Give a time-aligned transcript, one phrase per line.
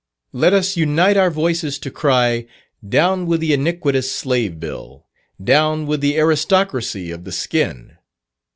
[0.33, 2.47] Let us unite our voices to cry,
[2.89, 5.05] Down with the iniquitous Slave Bill!
[5.43, 7.97] Down with the aristocracy of the skin!